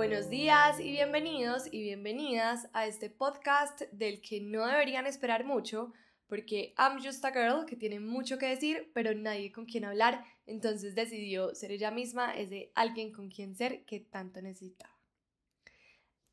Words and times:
Buenos 0.00 0.30
días 0.30 0.80
y 0.80 0.92
bienvenidos 0.92 1.66
y 1.70 1.82
bienvenidas 1.82 2.70
a 2.72 2.86
este 2.86 3.10
podcast 3.10 3.82
del 3.92 4.22
que 4.22 4.40
no 4.40 4.66
deberían 4.66 5.06
esperar 5.06 5.44
mucho, 5.44 5.92
porque 6.26 6.72
I'm 6.78 7.04
just 7.04 7.22
a 7.22 7.30
girl 7.30 7.66
que 7.66 7.76
tiene 7.76 8.00
mucho 8.00 8.38
que 8.38 8.46
decir, 8.46 8.90
pero 8.94 9.12
nadie 9.14 9.52
con 9.52 9.66
quien 9.66 9.84
hablar, 9.84 10.24
entonces 10.46 10.94
decidió 10.94 11.54
ser 11.54 11.72
ella 11.72 11.90
misma, 11.90 12.34
es 12.34 12.48
de 12.48 12.72
alguien 12.74 13.12
con 13.12 13.28
quien 13.28 13.54
ser 13.54 13.84
que 13.84 14.00
tanto 14.00 14.40
necesitaba. 14.40 14.98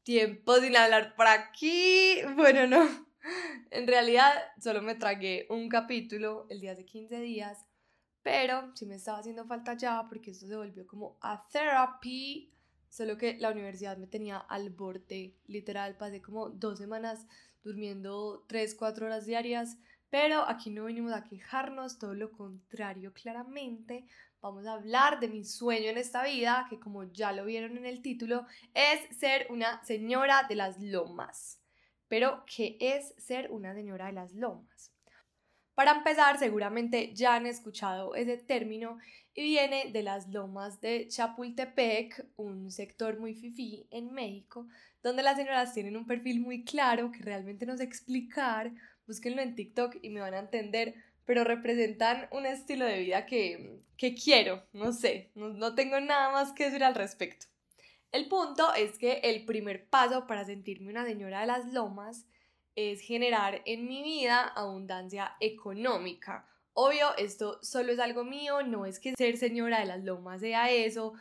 Tiempo 0.04 0.56
sin 0.62 0.78
hablar 0.78 1.14
por 1.18 1.28
aquí. 1.28 2.22
Bueno, 2.38 2.68
no. 2.68 2.88
En 3.72 3.86
realidad 3.86 4.32
solo 4.62 4.82
me 4.82 4.96
tragué 4.96 5.46
un 5.50 5.68
capítulo 5.68 6.48
el 6.50 6.62
día 6.62 6.74
de 6.74 6.86
15 6.86 7.20
días, 7.20 7.66
pero 8.24 8.72
sí 8.78 8.86
me 8.86 8.96
estaba 8.96 9.18
haciendo 9.18 9.46
falta 9.46 9.74
ya 9.74 10.06
porque 10.08 10.32
esto 10.32 10.48
se 10.48 10.56
volvió 10.56 10.88
como 10.88 11.18
a 11.20 11.46
therapy 11.50 12.54
Solo 12.90 13.18
que 13.18 13.38
la 13.38 13.52
universidad 13.52 13.98
me 13.98 14.08
tenía 14.08 14.38
al 14.38 14.70
borde, 14.70 15.36
literal, 15.46 15.98
pasé 15.98 16.22
como 16.22 16.50
dos 16.50 16.80
semanas 16.80 17.28
durmiendo 17.64 18.46
tres, 18.48 18.76
cuatro 18.76 19.06
horas 19.06 19.26
diarias, 19.26 19.78
pero 20.10 20.48
aquí 20.48 20.70
no 20.70 20.86
venimos 20.86 21.12
a 21.14 21.24
quejarnos, 21.24 22.00
todo 22.00 22.14
lo 22.14 22.32
contrario, 22.32 23.14
claramente. 23.14 24.06
Vamos 24.42 24.66
a 24.66 24.74
hablar 24.74 25.20
de 25.20 25.28
mi 25.28 25.44
sueño 25.44 25.90
en 25.90 25.98
esta 25.98 26.24
vida, 26.24 26.66
que 26.70 26.80
como 26.80 27.04
ya 27.12 27.34
lo 27.34 27.44
vieron 27.46 27.78
en 27.78 27.86
el 27.86 28.02
título, 28.02 28.46
es 28.74 29.18
ser 29.18 29.48
una 29.50 29.84
señora 29.84 30.46
de 30.48 30.56
las 30.56 30.80
lomas. 30.80 31.60
Pero, 32.08 32.46
¿qué 32.46 32.78
es 32.80 33.14
ser 33.18 33.52
una 33.52 33.74
señora 33.74 34.06
de 34.06 34.14
las 34.14 34.34
lomas? 34.34 34.94
Para 35.78 35.92
empezar, 35.92 36.40
seguramente 36.40 37.14
ya 37.14 37.36
han 37.36 37.46
escuchado 37.46 38.16
ese 38.16 38.36
término 38.38 38.98
y 39.36 39.44
viene 39.44 39.92
de 39.92 40.02
las 40.02 40.28
lomas 40.28 40.82
de 40.82 41.08
Chapultepec, 41.08 42.30
un 42.36 42.72
sector 42.72 43.20
muy 43.20 43.36
fifí 43.36 43.86
en 43.92 44.12
México, 44.12 44.68
donde 45.04 45.22
las 45.22 45.38
señoras 45.38 45.76
tienen 45.76 45.96
un 45.96 46.08
perfil 46.08 46.42
muy 46.42 46.66
claro 46.66 47.12
que 47.12 47.20
realmente 47.20 47.68
no 47.68 47.78
sé 47.78 47.84
explicar, 47.84 48.74
búsquenlo 49.06 49.40
en 49.44 49.54
TikTok 49.54 49.98
y 50.02 50.10
me 50.10 50.20
van 50.20 50.34
a 50.34 50.40
entender, 50.40 50.96
pero 51.26 51.44
representan 51.44 52.28
un 52.32 52.48
estilo 52.48 52.84
de 52.84 52.98
vida 52.98 53.28
que, 53.28 53.84
que 53.98 54.16
quiero, 54.16 54.64
no 54.74 54.92
sé, 54.94 55.30
no, 55.36 55.50
no 55.50 55.76
tengo 55.76 56.00
nada 56.00 56.32
más 56.32 56.54
que 56.54 56.64
decir 56.64 56.84
al 56.84 56.96
respecto. 56.96 57.46
El 58.12 58.28
punto 58.28 58.74
es 58.74 58.98
que 58.98 59.20
el 59.26 59.46
primer 59.46 59.88
paso 59.88 60.26
para 60.26 60.44
sentirme 60.44 60.90
una 60.90 61.06
señora 61.06 61.42
de 61.42 61.46
las 61.46 61.72
lomas 61.72 62.26
es 62.78 63.02
generar 63.02 63.64
en 63.66 63.88
mi 63.88 64.04
vida 64.04 64.44
abundancia 64.44 65.36
económica. 65.40 66.48
Obvio, 66.74 67.18
esto 67.18 67.58
solo 67.64 67.92
es 67.92 67.98
algo 67.98 68.24
mío, 68.24 68.62
no 68.62 68.86
es 68.86 69.00
que 69.00 69.16
ser 69.18 69.38
señora 69.38 69.80
de 69.80 69.88
las 69.88 70.04
lomas 70.04 70.42
sea 70.42 70.70
eso, 70.70 71.14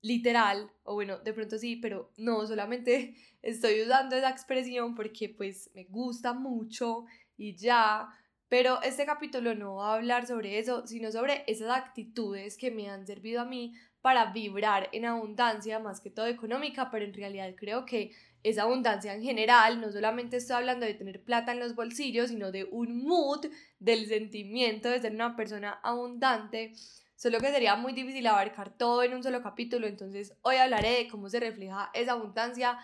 literal, 0.00 0.72
o 0.82 0.94
bueno, 0.94 1.18
de 1.18 1.34
pronto 1.34 1.58
sí, 1.58 1.76
pero 1.76 2.10
no, 2.16 2.46
solamente 2.46 3.16
estoy 3.42 3.82
usando 3.82 4.16
esa 4.16 4.30
expresión 4.30 4.94
porque 4.94 5.28
pues 5.28 5.70
me 5.74 5.84
gusta 5.84 6.32
mucho 6.32 7.04
y 7.36 7.54
ya, 7.54 8.08
pero 8.48 8.80
este 8.80 9.04
capítulo 9.04 9.54
no 9.54 9.74
va 9.76 9.92
a 9.92 9.96
hablar 9.96 10.26
sobre 10.26 10.58
eso, 10.58 10.86
sino 10.86 11.12
sobre 11.12 11.44
esas 11.46 11.68
actitudes 11.68 12.56
que 12.56 12.70
me 12.70 12.88
han 12.88 13.06
servido 13.06 13.42
a 13.42 13.44
mí 13.44 13.74
para 14.00 14.32
vibrar 14.32 14.88
en 14.92 15.04
abundancia, 15.04 15.78
más 15.80 16.00
que 16.00 16.08
todo 16.08 16.28
económica, 16.28 16.90
pero 16.90 17.04
en 17.04 17.12
realidad 17.12 17.54
creo 17.58 17.84
que 17.84 18.12
esa 18.44 18.62
abundancia 18.62 19.14
en 19.14 19.22
general, 19.22 19.80
no 19.80 19.90
solamente 19.90 20.36
estoy 20.36 20.56
hablando 20.56 20.84
de 20.84 20.94
tener 20.94 21.24
plata 21.24 21.50
en 21.50 21.60
los 21.60 21.74
bolsillos, 21.74 22.28
sino 22.28 22.52
de 22.52 22.64
un 22.64 23.02
mood, 23.02 23.46
del 23.80 24.06
sentimiento 24.06 24.90
de 24.90 25.00
ser 25.00 25.12
una 25.12 25.34
persona 25.34 25.80
abundante, 25.82 26.74
solo 27.16 27.40
que 27.40 27.50
sería 27.50 27.74
muy 27.74 27.94
difícil 27.94 28.26
abarcar 28.26 28.76
todo 28.76 29.02
en 29.02 29.14
un 29.14 29.22
solo 29.22 29.42
capítulo, 29.42 29.86
entonces 29.86 30.36
hoy 30.42 30.56
hablaré 30.56 30.90
de 30.90 31.08
cómo 31.08 31.30
se 31.30 31.40
refleja 31.40 31.90
esa 31.94 32.12
abundancia 32.12 32.78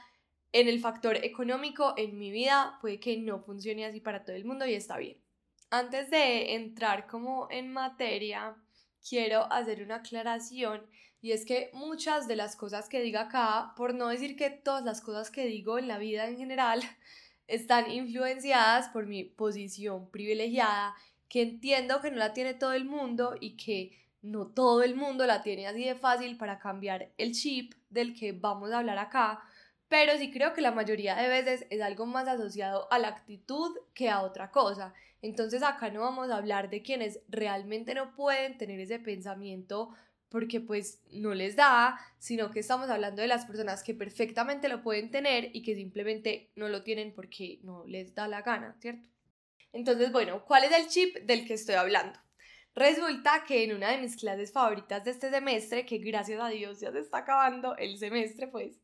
en 0.53 0.67
el 0.67 0.81
factor 0.81 1.17
económico 1.17 1.93
en 1.99 2.19
mi 2.19 2.31
vida, 2.31 2.79
puede 2.81 2.99
que 2.99 3.19
no 3.19 3.41
funcione 3.41 3.85
así 3.85 4.01
para 4.01 4.25
todo 4.25 4.35
el 4.35 4.47
mundo 4.47 4.67
y 4.67 4.75
está 4.75 4.97
bien. 4.97 5.19
Antes 5.69 6.11
de 6.11 6.55
entrar 6.55 7.07
como 7.07 7.49
en 7.51 7.71
materia, 7.71 8.57
quiero 9.07 9.45
hacer 9.53 9.83
una 9.83 9.97
aclaración 9.97 10.89
y 11.23 11.33
es 11.33 11.45
que 11.45 11.71
muchas 11.75 12.29
de 12.29 12.37
las 12.37 12.57
cosas 12.57 12.89
que 12.89 13.01
digo 13.01 13.19
acá, 13.19 13.73
por 13.77 13.95
no 13.95 14.09
decir 14.09 14.37
que 14.37 14.51
todas 14.51 14.85
las 14.85 15.01
cosas 15.01 15.31
que 15.31 15.47
digo 15.47 15.79
en 15.79 15.89
la 15.89 15.99
vida 15.99 16.27
en 16.27 16.37
general, 16.37 16.83
están 17.47 17.91
influenciadas 17.91 18.89
por 18.89 19.07
mi 19.07 19.25
posición 19.25 20.11
privilegiada, 20.11 20.95
que 21.29 21.43
entiendo 21.43 22.01
que 22.01 22.11
no 22.11 22.17
la 22.19 22.33
tiene 22.33 22.55
todo 22.55 22.73
el 22.73 22.85
mundo 22.85 23.35
y 23.41 23.57
que 23.57 23.99
no 24.23 24.47
todo 24.47 24.83
el 24.83 24.95
mundo 24.95 25.27
la 25.27 25.43
tiene 25.43 25.67
así 25.67 25.85
de 25.85 25.95
fácil 25.95 26.37
para 26.37 26.59
cambiar 26.59 27.11
el 27.19 27.33
chip 27.33 27.75
del 27.89 28.15
que 28.15 28.33
vamos 28.33 28.71
a 28.71 28.79
hablar 28.79 28.99
acá, 28.99 29.43
pero 29.89 30.17
sí 30.19 30.31
creo 30.31 30.53
que 30.55 30.61
la 30.61 30.71
mayoría 30.71 31.17
de 31.17 31.29
veces 31.29 31.67
es 31.71 31.81
algo 31.81 32.07
más 32.07 32.29
asociado 32.29 32.87
a 32.93 32.99
la 32.99 33.09
actitud 33.09 33.77
que 33.95 34.09
a 34.09 34.23
otra 34.23 34.51
cosa. 34.51 34.95
Entonces 35.23 35.63
acá 35.63 35.91
no 35.91 36.01
vamos 36.01 36.31
a 36.31 36.37
hablar 36.37 36.71
de 36.71 36.83
quienes 36.83 37.21
realmente 37.29 37.95
no 37.95 38.15
pueden 38.15 38.57
tener 38.57 38.79
ese 38.81 38.99
pensamiento 39.01 39.91
porque 40.31 40.61
pues 40.61 41.03
no 41.11 41.35
les 41.35 41.57
da, 41.57 41.99
sino 42.19 42.51
que 42.51 42.61
estamos 42.61 42.89
hablando 42.89 43.21
de 43.21 43.29
las 43.29 43.45
personas 43.45 43.83
que 43.83 43.95
perfectamente 43.95 44.69
lo 44.69 44.83
pueden 44.83 45.11
tener 45.11 45.51
y 45.53 45.63
que 45.63 45.75
simplemente 45.75 46.51
no 46.55 46.69
lo 46.69 46.83
tienen 46.83 47.13
porque 47.13 47.59
no 47.63 47.85
les 47.87 48.15
da 48.15 48.29
la 48.29 48.43
gana, 48.43 48.77
¿cierto? 48.81 49.09
Entonces, 49.73 50.11
bueno, 50.13 50.45
¿cuál 50.45 50.65
es 50.65 50.73
el 50.73 50.89
chip 50.89 51.17
del 51.19 51.47
que 51.47 51.55
estoy 51.55 51.75
hablando? 51.75 52.19
Resulta 52.75 53.45
que 53.47 53.65
en 53.65 53.75
una 53.75 53.91
de 53.91 53.99
mis 53.99 54.17
clases 54.17 54.53
favoritas 54.53 55.05
de 55.05 55.11
este 55.11 55.31
semestre, 55.31 55.85
que 55.85 55.99
gracias 55.99 56.41
a 56.41 56.49
Dios 56.49 56.81
ya 56.81 56.93
se 56.93 57.01
está 57.01 57.19
acabando 57.19 57.77
el 57.77 57.99
semestre, 57.99 58.47
pues, 58.47 58.81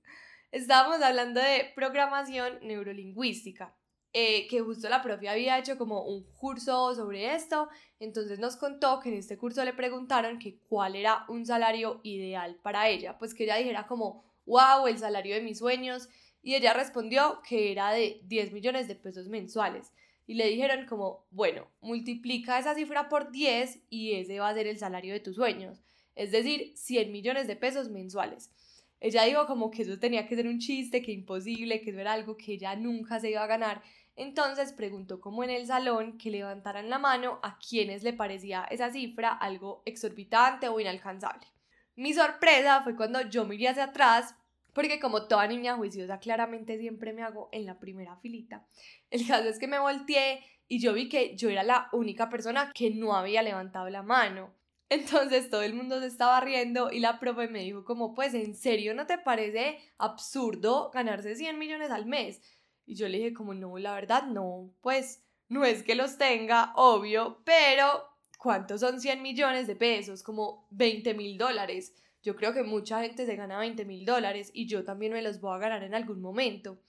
estábamos 0.51 1.01
hablando 1.01 1.41
de 1.41 1.73
programación 1.75 2.59
neurolingüística. 2.63 3.75
Eh, 4.19 4.47
que 4.49 4.63
justo 4.63 4.89
la 4.89 5.03
profe 5.03 5.29
había 5.29 5.59
hecho 5.59 5.77
como 5.77 6.03
un 6.07 6.25
curso 6.37 6.95
sobre 6.95 7.35
esto, 7.35 7.69
entonces 8.01 8.39
nos 8.39 8.57
contó 8.57 8.99
que 8.99 9.11
en 9.11 9.17
este 9.17 9.37
curso 9.37 9.63
le 9.63 9.75
preguntaron 9.75 10.39
que 10.39 10.57
cuál 10.71 10.97
era 10.97 11.27
un 11.29 11.45
salario 11.45 12.01
ideal 12.03 12.59
para 12.63 12.89
ella, 12.89 13.19
pues 13.19 13.35
que 13.35 13.45
ella 13.45 13.57
dijera 13.57 13.87
como, 13.87 14.25
wow, 14.47 14.87
el 14.87 14.97
salario 14.97 15.35
de 15.35 15.43
mis 15.43 15.59
sueños, 15.59 16.09
y 16.43 16.55
ella 16.55 16.73
respondió 16.73 17.43
que 17.47 17.71
era 17.73 17.93
de 17.93 18.23
10 18.25 18.53
millones 18.53 18.89
de 18.89 18.95
pesos 18.95 19.29
mensuales. 19.29 19.93
Y 20.27 20.33
le 20.33 20.49
dijeron 20.49 20.87
como, 20.87 21.27
bueno, 21.31 21.69
multiplica 21.83 22.59
esa 22.59 22.75
cifra 22.75 23.11
por 23.11 23.31
10 23.31 23.81
y 23.91 24.13
ese 24.13 24.41
va 24.41 24.49
a 24.49 24.55
ser 24.55 24.67
el 24.67 24.79
salario 24.79 25.13
de 25.13 25.21
tus 25.21 25.37
sueños, 25.37 25.83
es 26.15 26.31
decir, 26.31 26.73
100 26.75 27.13
millones 27.13 27.47
de 27.49 27.57
pesos 27.57 27.91
mensuales. 27.91 28.51
Ella 28.99 29.25
dijo 29.25 29.47
como 29.47 29.71
que 29.71 29.83
eso 29.83 29.99
tenía 29.99 30.27
que 30.27 30.37
ser 30.37 30.47
un 30.47 30.59
chiste, 30.59 31.03
que 31.03 31.13
imposible, 31.13 31.83
que 31.83 31.91
eso 31.91 32.01
era 32.01 32.15
algo 32.15 32.39
que 32.39 32.55
ella 32.55 32.75
nunca 32.77 33.21
se 33.21 33.29
iba 33.29 33.45
a 33.45 33.47
ganar 33.47 33.83
entonces 34.17 34.73
preguntó 34.73 35.21
como 35.21 35.45
en 35.45 35.51
el 35.51 35.67
salón 35.67 36.17
que 36.19 36.31
levantaran 36.31 36.89
la 36.89 36.99
mano 36.99 37.39
a 37.43 37.59
quienes 37.59 38.03
le 38.03 38.15
parecía 38.15 38.67
esa 38.71 38.91
cifra 38.91 39.31
algo 39.31 39.83
exorbitante 39.85 40.69
o 40.69 40.81
inalcanzable. 40.81 41.47
Mi 41.95 42.13
sorpresa 42.13 42.83
fue 42.83 42.97
cuando 42.97 43.21
yo 43.23 43.45
miré 43.45 43.69
hacia 43.69 43.85
atrás, 43.85 44.35
porque 44.73 45.01
como 45.01 45.27
toda 45.27 45.47
niña 45.47 45.77
juiciosa 45.77 46.19
claramente 46.19 46.79
siempre 46.79 47.13
me 47.13 47.23
hago 47.23 47.49
en 47.53 47.65
la 47.65 47.79
primera 47.79 48.17
filita. 48.17 48.67
El 49.11 49.27
caso 49.27 49.49
es 49.49 49.59
que 49.59 49.69
me 49.69 49.79
volteé 49.79 50.41
y 50.69 50.81
yo 50.81 50.93
vi 50.93 51.09
que 51.09 51.37
yo 51.37 51.49
era 51.49 51.63
la 51.63 51.89
única 51.93 52.29
persona 52.29 52.73
que 52.75 52.91
no 52.91 53.15
había 53.15 53.43
levantado 53.43 53.89
la 53.89 54.03
mano. 54.03 54.53
Entonces 54.89 55.51
todo 55.51 55.63
el 55.63 55.75
mundo 55.75 56.01
se 56.01 56.07
estaba 56.07 56.41
riendo 56.41 56.93
y 56.93 57.01
la 57.01 57.19
profe 57.19 57.49
me 57.49 57.61
dijo 57.61 57.85
como 57.85 58.15
pues 58.15 58.35
en 58.35 58.55
serio 58.55 58.95
no 58.95 59.07
te 59.07 59.19
parece 59.19 59.79
absurdo 59.99 60.91
ganarse 60.93 61.35
100 61.35 61.59
millones 61.59 61.91
al 61.91 62.07
mes. 62.07 62.41
Y 62.87 62.95
yo 62.95 63.09
le 63.09 63.19
dije 63.19 63.35
como, 63.35 63.53
no, 63.53 63.77
la 63.79 63.95
verdad 63.95 64.23
no, 64.25 64.71
pues 64.81 65.25
no 65.49 65.65
es 65.65 65.83
que 65.83 65.95
los 65.95 66.19
tenga, 66.19 66.73
obvio, 66.77 67.43
pero 67.45 68.09
¿cuántos 68.39 68.81
son 68.81 69.01
100 69.01 69.23
millones 69.23 69.67
de 69.67 69.77
pesos? 69.77 70.23
Como 70.23 70.67
20 70.71 71.15
mil 71.15 71.37
dólares. 71.37 71.95
Yo 72.23 72.37
creo 72.37 72.53
que 72.53 72.63
mucha 72.63 73.03
gente 73.03 73.27
se 73.27 73.37
gana 73.37 73.59
20 73.59 73.85
mil 73.85 74.05
dólares 74.05 74.51
y 74.55 74.67
yo 74.67 74.85
también 74.85 75.13
me 75.13 75.23
los 75.23 75.41
voy 75.41 75.57
a 75.57 75.61
ganar 75.61 75.83
en 75.83 75.95
algún 75.95 76.21
momento. 76.21 76.81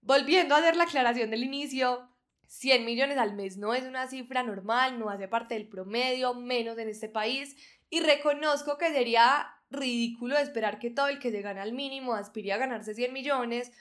Volviendo 0.00 0.54
a 0.54 0.58
hacer 0.58 0.76
la 0.76 0.84
aclaración 0.84 1.30
del 1.30 1.44
inicio, 1.44 2.08
100 2.46 2.84
millones 2.84 3.18
al 3.18 3.34
mes 3.34 3.56
no 3.56 3.74
es 3.74 3.84
una 3.84 4.08
cifra 4.08 4.42
normal, 4.42 4.98
no 4.98 5.08
hace 5.08 5.28
parte 5.28 5.54
del 5.54 5.68
promedio, 5.68 6.34
menos 6.34 6.76
en 6.78 6.88
este 6.88 7.08
país, 7.08 7.56
y 7.88 8.00
reconozco 8.00 8.78
que 8.78 8.92
sería 8.92 9.46
ridículo 9.70 10.36
esperar 10.36 10.78
que 10.78 10.90
todo 10.90 11.08
el 11.08 11.18
que 11.18 11.30
se 11.30 11.40
gana 11.40 11.62
al 11.62 11.72
mínimo 11.72 12.14
aspire 12.14 12.52
a 12.52 12.58
ganarse 12.58 12.94
100 12.94 13.12
millones, 13.12 13.72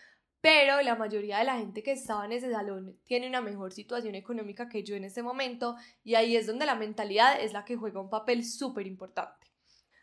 pero 0.42 0.82
la 0.82 0.96
mayoría 0.96 1.38
de 1.38 1.46
la 1.46 1.58
gente 1.58 1.84
que 1.84 1.92
estaba 1.92 2.26
en 2.26 2.32
ese 2.32 2.52
salón 2.52 3.00
tiene 3.06 3.28
una 3.28 3.42
mejor 3.42 3.72
situación 3.72 4.16
económica 4.16 4.68
que 4.68 4.84
yo 4.84 4.96
en 4.96 5.04
este 5.04 5.22
momento 5.22 5.76
y 6.04 6.16
ahí 6.16 6.36
es 6.36 6.48
donde 6.48 6.66
la 6.66 6.76
mentalidad 6.76 7.40
es 7.40 7.54
la 7.54 7.64
que 7.64 7.76
juega 7.76 8.02
un 8.02 8.10
papel 8.10 8.44
súper 8.44 8.88
importante. 8.88 9.48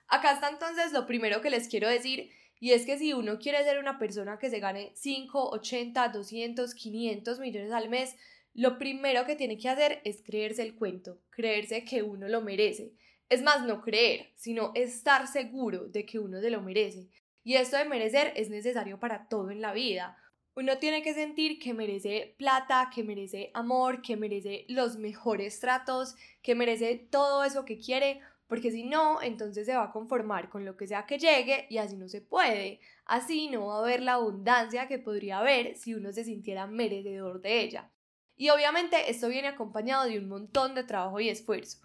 Acá 0.07 0.33
está 0.33 0.49
entonces 0.49 0.93
lo 0.93 1.07
primero 1.07 1.41
que 1.43 1.51
les 1.51 1.69
quiero 1.69 1.89
decir 1.89 2.31
y 2.61 2.73
es 2.73 2.87
que 2.87 2.99
si 2.99 3.13
uno 3.13 3.39
quiere 3.39 3.63
ser 3.65 3.79
una 3.79 3.99
persona 3.99 4.39
que 4.39 4.49
se 4.49 4.61
gane 4.61 4.93
5, 4.95 5.51
80, 5.51 6.09
200, 6.09 6.75
500 6.75 7.41
millones 7.41 7.73
al 7.73 7.89
mes, 7.89 8.17
lo 8.55 8.79
primero 8.79 9.25
que 9.27 9.37
tiene 9.37 9.59
que 9.59 9.69
hacer 9.69 10.01
es 10.05 10.23
creerse 10.23 10.63
el 10.63 10.75
cuento, 10.75 11.21
creerse 11.31 11.85
que 11.85 12.03
uno 12.03 12.29
lo 12.29 12.41
merece. 12.41 12.95
Es 13.29 13.43
más, 13.43 13.65
no 13.65 13.83
creer, 13.83 14.33
sino 14.37 14.73
estar 14.75 15.27
seguro 15.29 15.85
de 15.89 16.07
que 16.07 16.19
uno 16.19 16.41
se 16.41 16.51
lo 16.51 16.63
merece. 16.63 17.09
Y 17.45 17.55
esto 17.55 17.77
de 17.77 17.85
merecer 17.85 18.33
es 18.37 18.51
necesario 18.51 18.99
para 18.99 19.29
todo 19.29 19.51
en 19.51 19.61
la 19.61 19.73
vida. 19.73 20.17
Uno 20.59 20.79
tiene 20.79 21.03
que 21.03 21.15
sentir 21.15 21.61
que 21.61 21.73
merece 21.73 22.35
plata, 22.37 22.91
que 22.93 23.05
merece 23.05 23.53
amor, 23.55 24.03
que 24.03 24.17
merece 24.17 24.65
los 24.67 24.97
mejores 24.97 25.61
tratos, 25.61 26.17
que 26.43 26.57
merece 26.57 26.97
todo 26.97 27.45
eso 27.45 27.65
que 27.65 27.79
quiere, 27.79 28.21
porque 28.49 28.73
si 28.73 28.83
no, 28.83 29.23
entonces 29.23 29.67
se 29.67 29.77
va 29.77 29.85
a 29.85 29.93
conformar 29.93 30.49
con 30.49 30.65
lo 30.65 30.77
que 30.77 30.89
sea 30.89 31.07
que 31.07 31.21
llegue 31.21 31.69
y 31.71 31.79
así 31.79 31.97
no 31.97 32.09
se 32.09 32.23
puede. 32.23 32.81
Así 33.05 33.49
no 33.49 33.69
va 33.69 33.77
a 33.77 33.83
haber 33.83 34.03
la 34.03 34.15
abundancia 34.15 34.89
que 34.89 34.99
podría 34.99 35.39
haber 35.39 35.77
si 35.77 35.95
uno 35.95 36.13
se 36.13 36.25
sintiera 36.25 36.67
merecedor 36.67 37.41
de 37.41 37.61
ella. 37.61 37.93
Y 38.35 38.49
obviamente 38.49 39.13
esto 39.13 39.29
viene 39.29 39.47
acompañado 39.47 40.07
de 40.07 40.19
un 40.19 40.27
montón 40.27 40.75
de 40.75 40.83
trabajo 40.83 41.21
y 41.21 41.29
esfuerzo. 41.29 41.79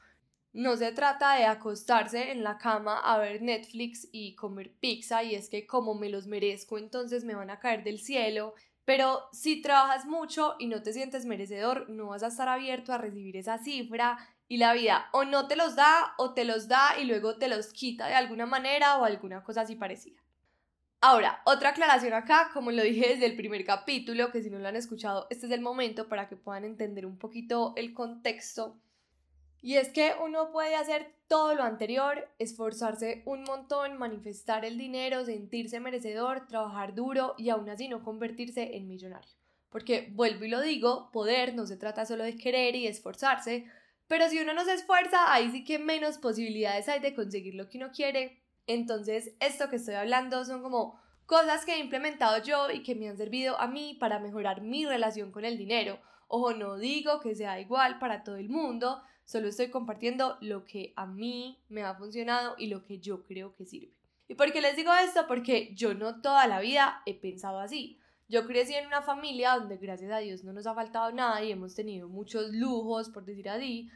No 0.53 0.77
se 0.77 0.91
trata 0.91 1.33
de 1.35 1.45
acostarse 1.45 2.31
en 2.31 2.44
la 2.44 2.59
cama 2.59 3.00
a 3.00 3.17
ver 3.17 3.41
Netflix 3.41 4.07
y 4.11 4.35
comer 4.35 4.71
pizza 4.79 5.23
y 5.23 5.33
es 5.33 5.50
que 5.50 5.65
como 5.65 5.95
me 5.95 6.09
los 6.09 6.27
merezco 6.27 6.77
entonces 6.77 7.25
me 7.25 7.33
van 7.33 7.50
a 7.50 7.59
caer 7.59 7.83
del 7.83 8.00
cielo. 8.00 8.53
Pero 8.85 9.23
si 9.31 9.63
trabajas 9.63 10.05
mucho 10.05 10.55
y 10.59 10.67
no 10.67 10.83
te 10.83 10.94
sientes 10.94 11.25
merecedor, 11.25 11.89
no 11.89 12.07
vas 12.07 12.21
a 12.21 12.27
estar 12.27 12.47
abierto 12.50 12.94
a 12.94 13.00
recibir 13.00 13.35
esa 13.35 13.57
cifra 13.57 14.19
y 14.47 14.57
la 14.57 14.73
vida 14.73 15.09
o 15.11 15.25
no 15.25 15.47
te 15.47 15.55
los 15.55 15.75
da 15.75 16.13
o 16.17 16.35
te 16.35 16.45
los 16.45 16.67
da 16.67 17.00
y 17.01 17.05
luego 17.05 17.38
te 17.38 17.47
los 17.47 17.73
quita 17.73 18.05
de 18.05 18.13
alguna 18.13 18.45
manera 18.45 18.97
o 18.97 19.05
alguna 19.05 19.44
cosa 19.44 19.61
así 19.61 19.75
parecida. 19.75 20.21
Ahora, 21.01 21.41
otra 21.45 21.69
aclaración 21.69 22.13
acá, 22.13 22.51
como 22.53 22.71
lo 22.71 22.83
dije 22.83 23.09
desde 23.09 23.25
el 23.25 23.35
primer 23.35 23.65
capítulo, 23.65 24.31
que 24.31 24.44
si 24.44 24.50
no 24.50 24.59
lo 24.59 24.67
han 24.67 24.75
escuchado, 24.75 25.25
este 25.31 25.47
es 25.47 25.51
el 25.51 25.61
momento 25.61 26.07
para 26.07 26.29
que 26.29 26.38
puedan 26.38 26.63
entender 26.63 27.05
un 27.07 27.17
poquito 27.17 27.73
el 27.75 27.94
contexto. 27.94 28.77
Y 29.63 29.77
es 29.77 29.89
que 29.89 30.13
uno 30.24 30.51
puede 30.51 30.75
hacer 30.75 31.15
todo 31.27 31.56
lo 31.56 31.63
anterior, 31.63 32.30
esforzarse 32.38 33.24
un 33.25 33.42
montón, 33.42 33.98
manifestar 33.98 34.63
el 34.63 34.77
dinero, 34.77 35.25
sentirse 35.25 35.80
merecedor, 35.80 36.45
trabajar 36.45 36.94
duro 36.94 37.33
y 37.39 37.50
aún 37.50 37.68
así 37.68 37.88
no 37.88 38.04
convertirse 38.04 38.77
en 38.77 38.88
millonario. 38.88 39.31
Porque 39.71 40.12
vuelvo 40.13 40.45
y 40.45 40.50
lo 40.50 40.62
digo, 40.62 41.10
poder 41.12 41.56
no 41.56 41.65
se 41.65 41.77
trata 41.77 42.06
solo 42.06 42.24
de 42.24 42.38
querer 42.38 42.75
y 42.75 42.86
esforzarse, 42.86 43.65
pero 44.07 44.30
si 44.30 44.39
uno 44.39 44.54
no 44.54 44.63
se 44.63 44.74
esfuerza, 44.74 45.33
ahí 45.33 45.50
sí 45.50 45.63
que 45.63 45.80
menos 45.80 46.19
posibilidades 46.19 46.88
hay 46.88 47.00
de 47.00 47.15
conseguir 47.15 47.56
lo 47.56 47.68
que 47.68 47.80
uno 47.80 47.92
quiere 47.92 48.44
entonces, 48.68 49.36
esto 49.39 49.69
que 49.69 49.75
estoy 49.75 49.95
hablando 49.95 50.45
son 50.45 50.62
como 50.62 51.00
cosas 51.25 51.65
que 51.65 51.74
he 51.74 51.80
implementado 51.80 52.42
yo 52.44 52.69
y 52.71 52.83
que 52.83 52.95
me 52.95 53.10
han 53.10 53.18
servido 53.18 53.60
a 53.60 53.68
mí 53.68 53.98
para 54.00 54.19
mejorar 54.19 54.62
mi 54.62 54.86
relación 54.86 55.31
con 55.31 55.45
el 55.45 55.57
dinero. 55.57 56.00
Ojo, 56.27 56.54
no 56.54 56.77
digo 56.77 57.19
que 57.19 57.36
sea 57.36 57.60
igual 57.60 58.00
para 58.00 58.24
todo 58.24 58.38
el 58.38 58.50
mundo, 58.50 59.01
solo 59.25 59.48
estoy 59.48 59.70
compartiendo 59.70 60.38
lo 60.42 60.66
que 60.66 60.94
a 60.96 61.06
mí 61.06 61.60
me 61.70 61.84
ha 61.84 61.96
funcionado 61.96 62.56
y 62.58 62.68
lo 62.68 62.84
que 62.84 63.00
yo 63.00 63.24
creo 63.24 63.54
que 63.54 63.66
sirve. 63.66 63.94
¿Y 64.28 64.36
por 64.36 64.52
qué 64.52 64.62
les 64.62 64.75
digo 64.75 64.92
esto? 64.94 65.28
Porque 65.28 65.74
yo 65.75 65.94
no 65.94 66.22
toda 66.22 66.48
la 66.48 66.60
vida 66.60 67.02
he 67.06 67.14
pensado 67.14 67.60
así. 67.60 68.00
Yo 68.30 68.48
crecí 68.48 68.74
en 68.74 68.88
una 68.88 69.02
familia 69.02 69.56
donde 69.58 69.78
gracias 69.78 70.12
a 70.12 70.18
Dios 70.18 70.44
no 70.44 70.54
nos 70.54 70.66
ha 70.66 70.74
faltado 70.74 71.12
nada 71.12 71.44
y 71.44 71.52
hemos 71.52 71.75
tenido 71.75 72.08
muchos 72.08 72.52
lujos, 72.52 73.10
por 73.10 73.25
decir 73.25 73.50
así, 73.50 73.90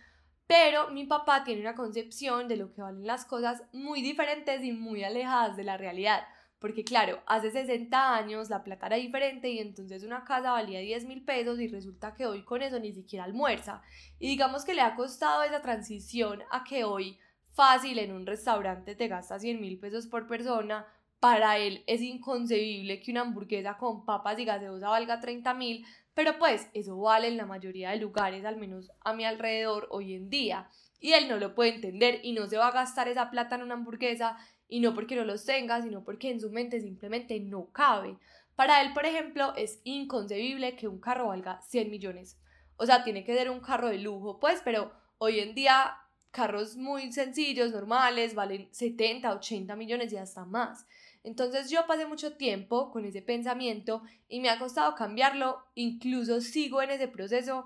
pero 0.48 0.90
mi 0.92 1.06
papá 1.06 1.44
tiene 1.44 1.62
una 1.62 1.76
concepción 1.76 2.48
de 2.48 2.58
lo 2.58 2.74
que 2.74 2.82
valen 2.82 3.06
las 3.06 3.26
cosas 3.26 3.64
muy 3.74 4.02
diferentes 4.02 4.64
y 4.64 4.72
muy 4.72 5.04
alejadas 5.04 5.58
de 5.58 5.64
la 5.64 5.78
realidad. 5.78 6.24
Porque 6.60 6.84
claro, 6.84 7.22
hace 7.28 7.52
60 7.52 8.16
años 8.16 8.50
la 8.50 8.64
plata 8.64 8.88
era 8.88 8.96
diferente 8.96 9.50
y 9.50 9.60
entonces 9.60 10.04
una 10.04 10.24
casa 10.24 10.52
valía 10.52 10.80
10 10.80 11.06
mil 11.06 11.24
pesos 11.24 11.60
y 11.60 11.68
resulta 11.68 12.16
que 12.16 12.26
hoy 12.26 12.44
con 12.44 12.64
eso 12.64 12.80
ni 12.80 12.94
siquiera 12.94 13.26
almuerza. 13.26 13.84
Y 14.18 14.28
digamos 14.28 14.66
que 14.66 14.74
le 14.74 14.82
ha 14.82 14.96
costado 14.96 15.44
esa 15.44 15.62
transición 15.62 16.42
a 16.52 16.64
que 16.64 16.84
hoy 16.84 17.20
fácil 17.52 18.00
en 18.00 18.12
un 18.12 18.26
restaurante 18.26 18.96
te 18.96 19.08
gasta 19.08 19.40
100 19.40 19.62
mil 19.62 19.80
pesos 19.80 20.08
por 20.08 20.28
persona. 20.28 20.88
Para 21.20 21.58
él 21.58 21.84
es 21.88 22.02
inconcebible 22.02 23.02
que 23.02 23.12
una 23.12 23.22
hamburguesa 23.22 23.78
con 23.78 24.06
papas 24.06 24.38
y 24.38 24.46
gaseosa 24.46 24.90
valga 24.90 25.20
30 25.20 25.54
mil, 25.56 25.86
pero 26.14 26.38
pues 26.38 26.70
eso 26.74 26.98
vale 27.00 27.28
en 27.28 27.38
la 27.38 27.48
mayoría 27.48 27.90
de 27.92 27.98
lugares, 27.98 28.46
al 28.46 28.58
menos 28.58 28.92
a 29.02 29.14
mi 29.14 29.26
alrededor 29.26 29.88
hoy 29.92 30.14
en 30.14 30.30
día. 30.30 30.70
Y 31.00 31.14
él 31.14 31.28
no 31.28 31.38
lo 31.38 31.54
puede 31.54 31.76
entender 31.76 32.20
y 32.24 32.34
no 32.34 32.48
se 32.48 32.58
va 32.58 32.68
a 32.68 32.72
gastar 32.72 33.08
esa 33.08 33.30
plata 33.30 33.56
en 33.56 33.64
una 33.64 33.76
hamburguesa 33.76 34.38
y 34.68 34.80
no 34.80 34.94
porque 34.94 35.16
no 35.16 35.24
los 35.24 35.46
tenga, 35.46 35.82
sino 35.82 36.04
porque 36.04 36.30
en 36.30 36.42
su 36.42 36.52
mente 36.52 36.82
simplemente 36.82 37.40
no 37.40 37.72
cabe. 37.72 38.18
Para 38.56 38.82
él, 38.82 38.94
por 38.94 39.06
ejemplo, 39.06 39.54
es 39.56 39.80
inconcebible 39.84 40.76
que 40.76 40.88
un 40.88 41.00
carro 41.00 41.28
valga 41.28 41.62
100 41.62 41.92
millones. 41.92 42.38
O 42.76 42.86
sea, 42.86 43.04
tiene 43.04 43.24
que 43.24 43.36
ser 43.36 43.50
un 43.50 43.60
carro 43.60 43.90
de 43.90 43.98
lujo, 43.98 44.40
pues, 44.40 44.62
pero 44.64 44.92
hoy 45.18 45.40
en 45.40 45.56
día 45.56 45.96
carros 46.32 46.76
muy 46.76 47.12
sencillos, 47.12 47.72
normales, 47.72 48.36
valen 48.36 48.68
70, 48.72 49.34
80 49.34 49.76
millones 49.76 50.14
y 50.14 50.18
hasta 50.18 50.46
más. 50.46 50.86
Entonces 51.24 51.70
yo 51.70 51.86
pasé 51.88 52.06
mucho 52.06 52.38
tiempo 52.38 52.92
con 52.92 53.06
ese 53.06 53.22
pensamiento 53.22 54.04
y 54.30 54.40
me 54.40 54.50
ha 54.50 54.60
costado 54.60 54.96
cambiarlo, 54.96 55.64
incluso 55.76 56.40
sigo 56.42 56.82
en 56.82 56.92
ese 56.92 57.08
proceso 57.08 57.66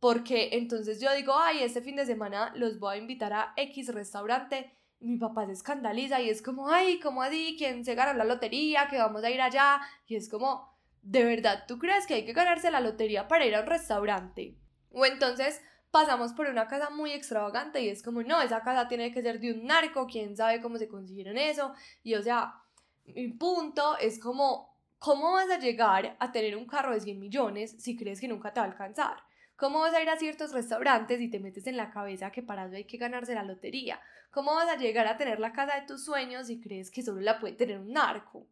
porque 0.00 0.50
entonces 0.52 1.00
yo 1.00 1.14
digo, 1.14 1.34
ay, 1.36 1.62
este 1.62 1.80
fin 1.82 1.96
de 1.96 2.06
semana 2.06 2.52
los 2.56 2.78
voy 2.78 2.96
a 2.96 2.98
invitar 2.98 3.32
a 3.32 3.52
X 3.56 3.92
restaurante. 3.94 4.72
Mi 5.00 5.18
papá 5.18 5.46
se 5.46 5.52
escandaliza 5.52 6.20
y 6.20 6.30
es 6.30 6.42
como, 6.42 6.68
ay, 6.68 6.98
¿cómo 7.00 7.22
así? 7.22 7.54
¿Quién 7.58 7.84
se 7.84 7.94
gana 7.94 8.14
la 8.14 8.24
lotería? 8.24 8.88
Que 8.88 8.98
vamos 8.98 9.22
a 9.24 9.30
ir 9.30 9.40
allá. 9.40 9.80
Y 10.06 10.16
es 10.16 10.28
como, 10.28 10.74
¿de 11.02 11.24
verdad 11.24 11.64
tú 11.68 11.78
crees 11.78 12.06
que 12.06 12.14
hay 12.14 12.24
que 12.24 12.32
ganarse 12.32 12.70
la 12.70 12.80
lotería 12.80 13.28
para 13.28 13.46
ir 13.46 13.54
a 13.54 13.60
un 13.60 13.66
restaurante? 13.66 14.56
O 14.90 15.04
entonces 15.04 15.60
pasamos 15.90 16.32
por 16.32 16.46
una 16.46 16.66
casa 16.66 16.90
muy 16.90 17.12
extravagante 17.12 17.80
y 17.82 17.88
es 17.88 18.02
como, 18.02 18.22
no, 18.22 18.40
esa 18.42 18.62
casa 18.62 18.88
tiene 18.88 19.12
que 19.12 19.22
ser 19.22 19.40
de 19.40 19.52
un 19.52 19.66
narco, 19.66 20.06
quién 20.06 20.36
sabe 20.36 20.60
cómo 20.60 20.78
se 20.78 20.88
consiguieron 20.88 21.38
eso. 21.38 21.72
Y 22.02 22.14
o 22.14 22.22
sea, 22.22 22.54
mi 23.04 23.28
punto 23.28 23.96
es 23.98 24.18
como, 24.18 24.76
¿cómo 24.98 25.32
vas 25.32 25.50
a 25.50 25.58
llegar 25.58 26.16
a 26.18 26.32
tener 26.32 26.56
un 26.56 26.66
carro 26.66 26.92
de 26.92 27.00
100 27.00 27.20
millones 27.20 27.76
si 27.78 27.96
crees 27.96 28.20
que 28.20 28.28
nunca 28.28 28.52
te 28.52 28.60
va 28.60 28.66
a 28.66 28.70
alcanzar? 28.70 29.25
¿Cómo 29.56 29.80
vas 29.80 29.94
a 29.94 30.02
ir 30.02 30.10
a 30.10 30.18
ciertos 30.18 30.52
restaurantes 30.52 31.18
y 31.18 31.30
te 31.30 31.40
metes 31.40 31.66
en 31.66 31.78
la 31.78 31.90
cabeza 31.90 32.30
que 32.30 32.42
para 32.42 32.66
eso 32.66 32.76
hay 32.76 32.84
que 32.84 32.98
ganarse 32.98 33.34
la 33.34 33.42
lotería? 33.42 33.98
¿Cómo 34.30 34.54
vas 34.54 34.68
a 34.68 34.76
llegar 34.76 35.06
a 35.06 35.16
tener 35.16 35.40
la 35.40 35.54
casa 35.54 35.80
de 35.80 35.86
tus 35.86 36.04
sueños 36.04 36.48
si 36.48 36.60
crees 36.60 36.90
que 36.90 37.02
solo 37.02 37.22
la 37.22 37.40
puede 37.40 37.54
tener 37.54 37.78
un 37.78 37.92
narco? 37.92 38.46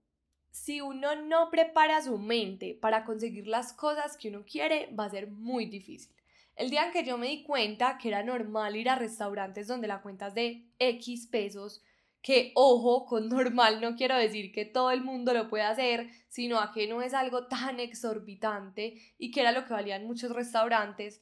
Si 0.51 0.81
uno 0.81 1.15
no 1.15 1.51
prepara 1.51 2.01
su 2.01 2.17
mente 2.17 2.79
para 2.81 3.05
conseguir 3.05 3.47
las 3.47 3.75
cosas 3.75 4.17
que 4.17 4.31
uno 4.31 4.47
quiere, 4.47 4.95
va 4.99 5.05
a 5.05 5.11
ser 5.11 5.31
muy 5.31 5.67
difícil. 5.67 6.17
El 6.56 6.71
día 6.71 6.87
en 6.87 6.93
que 6.93 7.05
yo 7.05 7.19
me 7.19 7.27
di 7.27 7.43
cuenta 7.43 7.99
que 7.99 8.09
era 8.09 8.23
normal 8.23 8.75
ir 8.75 8.89
a 8.89 8.95
restaurantes 8.95 9.67
donde 9.67 9.89
la 9.89 10.01
cuenta 10.01 10.29
es 10.29 10.34
de 10.34 10.70
X 10.79 11.27
pesos, 11.27 11.82
que 12.24 12.52
ojo, 12.54 13.04
con 13.04 13.28
normal 13.28 13.82
no 13.82 13.96
quiero 13.96 14.16
decir 14.16 14.50
que 14.50 14.64
todo 14.64 14.90
el 14.90 15.02
mundo 15.02 15.34
lo 15.34 15.50
puede 15.50 15.64
hacer, 15.64 16.08
sino 16.28 16.58
a 16.58 16.72
que 16.72 16.88
no 16.88 17.02
es 17.02 17.12
algo 17.12 17.48
tan 17.48 17.81
exorbitante 17.81 18.94
y 19.19 19.31
que 19.31 19.43
era 19.43 19.52
lo 19.52 19.66
que 19.66 19.74
valían 19.74 20.06
muchos 20.06 20.32
restaurantes. 20.32 21.20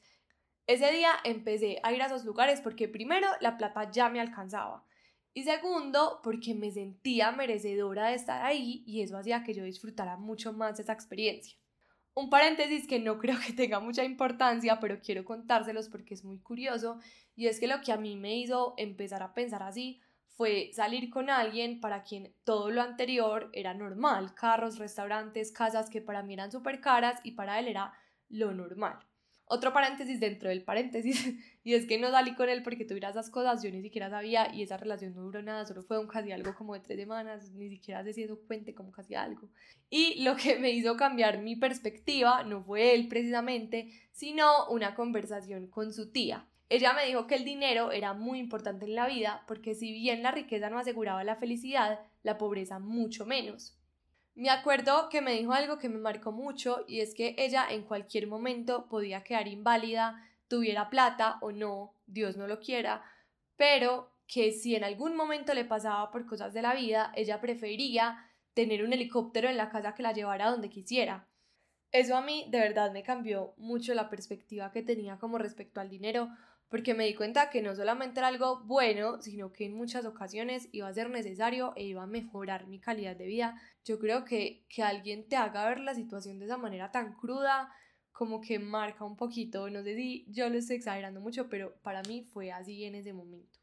Ese 0.65 0.93
día 0.93 1.11
empecé 1.25 1.81
a 1.83 1.91
ir 1.91 2.01
a 2.01 2.05
esos 2.05 2.23
lugares 2.23 2.61
porque 2.61 2.87
primero 2.87 3.27
la 3.41 3.57
plata 3.57 3.91
ya 3.91 4.07
me 4.07 4.21
alcanzaba 4.21 4.85
y 5.33 5.43
segundo 5.43 6.21
porque 6.23 6.55
me 6.55 6.71
sentía 6.71 7.33
merecedora 7.33 8.07
de 8.07 8.15
estar 8.15 8.41
ahí 8.41 8.81
y 8.87 9.01
eso 9.01 9.17
hacía 9.17 9.43
que 9.43 9.53
yo 9.53 9.65
disfrutara 9.65 10.15
mucho 10.15 10.53
más 10.53 10.79
esa 10.79 10.93
experiencia. 10.93 11.57
Un 12.13 12.29
paréntesis 12.29 12.87
que 12.87 12.99
no 12.99 13.17
creo 13.19 13.37
que 13.45 13.51
tenga 13.51 13.81
mucha 13.81 14.05
importancia, 14.05 14.79
pero 14.79 15.01
quiero 15.01 15.25
contárselos 15.25 15.89
porque 15.89 16.13
es 16.13 16.23
muy 16.23 16.39
curioso 16.39 16.99
y 17.35 17.47
es 17.47 17.59
que 17.59 17.67
lo 17.67 17.81
que 17.81 17.91
a 17.91 17.97
mí 17.97 18.15
me 18.15 18.37
hizo 18.37 18.73
empezar 18.77 19.21
a 19.21 19.33
pensar 19.33 19.63
así 19.63 19.99
fue 20.35 20.71
salir 20.73 21.09
con 21.09 21.29
alguien 21.29 21.79
para 21.79 22.03
quien 22.03 22.33
todo 22.43 22.71
lo 22.71 22.81
anterior 22.81 23.49
era 23.53 23.73
normal, 23.73 24.33
carros, 24.33 24.77
restaurantes, 24.77 25.51
casas 25.51 25.89
que 25.89 26.01
para 26.01 26.23
mí 26.23 26.33
eran 26.33 26.51
súper 26.51 26.81
caras 26.81 27.19
y 27.23 27.31
para 27.31 27.59
él 27.59 27.67
era 27.67 27.93
lo 28.29 28.53
normal. 28.53 28.99
Otro 29.45 29.73
paréntesis 29.73 30.19
dentro 30.19 30.49
del 30.49 30.63
paréntesis, 30.63 31.35
y 31.63 31.73
es 31.73 31.85
que 31.85 31.99
no 31.99 32.09
salí 32.09 32.33
con 32.33 32.49
él 32.49 32.63
porque 32.63 32.85
tuviera 32.85 33.09
esas 33.09 33.29
cosas, 33.29 33.61
yo 33.61 33.69
ni 33.69 33.81
siquiera 33.81 34.09
sabía 34.09 34.53
y 34.53 34.63
esa 34.63 34.77
relación 34.77 35.13
no 35.13 35.21
duró 35.21 35.43
nada, 35.43 35.65
solo 35.65 35.83
fue 35.83 35.99
un 35.99 36.07
casi 36.07 36.31
algo 36.31 36.55
como 36.55 36.73
de 36.73 36.79
tres 36.79 36.97
semanas, 36.97 37.51
ni 37.51 37.69
siquiera 37.69 38.03
sé 38.03 38.13
si 38.13 38.23
eso 38.23 38.39
cuente 38.47 38.73
como 38.73 38.91
casi 38.91 39.15
algo. 39.15 39.49
Y 39.89 40.23
lo 40.23 40.35
que 40.35 40.57
me 40.57 40.71
hizo 40.71 40.95
cambiar 40.97 41.39
mi 41.41 41.55
perspectiva 41.55 42.43
no 42.43 42.63
fue 42.63 42.95
él 42.95 43.07
precisamente, 43.07 43.89
sino 44.11 44.67
una 44.69 44.95
conversación 44.95 45.67
con 45.67 45.93
su 45.93 46.11
tía. 46.11 46.47
Ella 46.73 46.93
me 46.93 47.05
dijo 47.05 47.27
que 47.27 47.35
el 47.35 47.45
dinero 47.45 47.91
era 47.91 48.15
muy 48.15 48.39
importante 48.39 48.85
en 48.85 48.95
la 48.95 49.05
vida 49.05 49.43
porque 49.47 49.75
si 49.75 49.91
bien 49.93 50.23
la 50.23 50.31
riqueza 50.31 50.71
no 50.71 50.79
aseguraba 50.79 51.23
la 51.23 51.35
felicidad, 51.35 51.99
la 52.23 52.39
pobreza 52.39 52.79
mucho 52.79 53.27
menos. 53.27 53.77
Me 54.33 54.49
acuerdo 54.49 55.07
que 55.09 55.21
me 55.21 55.33
dijo 55.33 55.53
algo 55.53 55.77
que 55.77 55.87
me 55.87 55.99
marcó 55.99 56.31
mucho 56.31 56.83
y 56.87 57.01
es 57.01 57.13
que 57.13 57.35
ella 57.37 57.67
en 57.69 57.83
cualquier 57.83 58.25
momento 58.25 58.89
podía 58.89 59.23
quedar 59.23 59.47
inválida, 59.47 60.27
tuviera 60.47 60.89
plata 60.89 61.37
o 61.41 61.51
no, 61.51 61.93
Dios 62.07 62.37
no 62.37 62.47
lo 62.47 62.59
quiera, 62.59 63.03
pero 63.55 64.09
que 64.25 64.51
si 64.51 64.75
en 64.75 64.83
algún 64.83 65.15
momento 65.15 65.53
le 65.53 65.65
pasaba 65.65 66.09
por 66.09 66.25
cosas 66.25 66.55
de 66.55 66.63
la 66.63 66.73
vida, 66.73 67.11
ella 67.15 67.39
prefería 67.39 68.31
tener 68.55 68.83
un 68.83 68.93
helicóptero 68.93 69.47
en 69.47 69.57
la 69.57 69.69
casa 69.69 69.93
que 69.93 70.01
la 70.01 70.13
llevara 70.13 70.49
donde 70.49 70.71
quisiera. 70.71 71.27
Eso 71.91 72.17
a 72.17 72.21
mí 72.21 72.47
de 72.49 72.59
verdad 72.59 72.91
me 72.91 73.03
cambió 73.03 73.53
mucho 73.57 73.93
la 73.93 74.09
perspectiva 74.09 74.71
que 74.71 74.81
tenía 74.81 75.19
como 75.19 75.37
respecto 75.37 75.79
al 75.79 75.91
dinero, 75.91 76.29
porque 76.73 76.95
me 76.95 77.05
di 77.05 77.13
cuenta 77.13 77.51
que 77.51 77.61
no 77.61 77.75
solamente 77.75 78.19
era 78.19 78.29
algo 78.29 78.61
bueno, 78.61 79.21
sino 79.21 79.53
que 79.53 79.65
en 79.65 79.75
muchas 79.75 80.05
ocasiones 80.05 80.69
iba 80.71 80.87
a 80.87 80.93
ser 80.95 81.07
necesario 81.07 81.71
e 81.75 81.83
iba 81.83 82.01
a 82.01 82.07
mejorar 82.07 82.65
mi 82.65 82.79
calidad 82.79 83.15
de 83.15 83.27
vida. 83.27 83.61
Yo 83.85 83.99
creo 83.99 84.25
que 84.25 84.65
que 84.69 84.81
alguien 84.81 85.29
te 85.29 85.35
haga 85.35 85.69
ver 85.69 85.81
la 85.81 85.93
situación 85.93 86.39
de 86.39 86.45
esa 86.45 86.57
manera 86.57 86.89
tan 86.89 87.13
cruda, 87.13 87.71
como 88.11 88.41
que 88.41 88.57
marca 88.57 89.05
un 89.05 89.15
poquito, 89.15 89.69
no 89.69 89.83
sé 89.83 89.95
si 89.95 90.25
yo 90.29 90.49
lo 90.49 90.57
estoy 90.57 90.77
exagerando 90.77 91.21
mucho, 91.21 91.47
pero 91.47 91.75
para 91.83 92.01
mí 92.07 92.27
fue 92.33 92.51
así 92.51 92.85
en 92.85 92.95
ese 92.95 93.13
momento. 93.13 93.59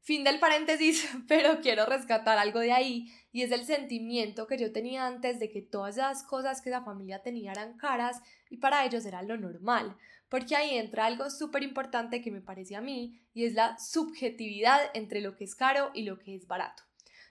Fin 0.00 0.24
del 0.24 0.40
paréntesis, 0.40 1.06
pero 1.28 1.60
quiero 1.60 1.84
rescatar 1.84 2.38
algo 2.38 2.60
de 2.60 2.72
ahí 2.72 3.12
y 3.30 3.42
es 3.42 3.52
el 3.52 3.66
sentimiento 3.66 4.46
que 4.46 4.56
yo 4.56 4.72
tenía 4.72 5.06
antes 5.06 5.38
de 5.38 5.50
que 5.50 5.60
todas 5.60 5.98
las 5.98 6.22
cosas 6.22 6.62
que 6.62 6.70
esa 6.70 6.82
familia 6.82 7.22
tenía 7.22 7.52
eran 7.52 7.76
caras 7.76 8.22
y 8.48 8.56
para 8.56 8.86
ellos 8.86 9.04
era 9.04 9.20
lo 9.22 9.36
normal, 9.36 9.98
porque 10.30 10.56
ahí 10.56 10.78
entra 10.78 11.04
algo 11.04 11.28
súper 11.28 11.62
importante 11.62 12.22
que 12.22 12.30
me 12.30 12.40
parece 12.40 12.76
a 12.76 12.80
mí 12.80 13.20
y 13.34 13.44
es 13.44 13.52
la 13.52 13.78
subjetividad 13.78 14.80
entre 14.94 15.20
lo 15.20 15.36
que 15.36 15.44
es 15.44 15.54
caro 15.54 15.90
y 15.92 16.04
lo 16.04 16.18
que 16.18 16.34
es 16.34 16.46
barato. 16.46 16.84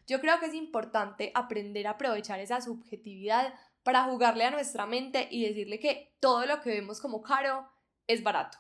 Yo 0.06 0.22
creo 0.22 0.40
que 0.40 0.46
es 0.46 0.54
importante 0.54 1.32
aprender 1.34 1.88
a 1.88 1.92
aprovechar 1.92 2.40
esa 2.40 2.62
subjetividad 2.62 3.56
para 3.82 4.04
jugarle 4.04 4.44
a 4.44 4.52
nuestra 4.52 4.86
mente 4.86 5.28
y 5.32 5.46
decirle 5.48 5.80
que 5.80 6.14
todo 6.20 6.46
lo 6.46 6.62
que 6.62 6.70
vemos 6.70 7.02
como 7.02 7.24
caro 7.24 7.68
es 8.06 8.22
barato 8.22 8.60